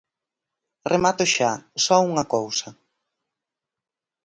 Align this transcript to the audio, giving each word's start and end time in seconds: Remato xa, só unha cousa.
Remato 0.93 1.23
xa, 1.35 1.51
só 1.83 1.95
unha 2.09 2.25
cousa. 2.35 2.67